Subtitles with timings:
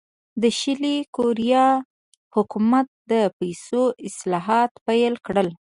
[0.41, 1.67] د شلي کوریا
[2.35, 5.49] حکومت د پیسو اصلاحات پیل کړل.